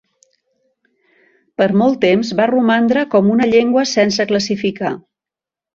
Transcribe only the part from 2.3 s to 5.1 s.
va romandre com una llengua sense classificar.